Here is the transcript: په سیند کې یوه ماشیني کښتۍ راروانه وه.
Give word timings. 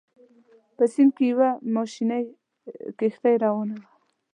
په 0.75 0.83
سیند 0.93 1.11
کې 1.15 1.23
یوه 1.31 1.49
ماشیني 1.75 2.23
کښتۍ 2.99 3.33
راروانه 3.41 3.75
وه. 3.79 3.87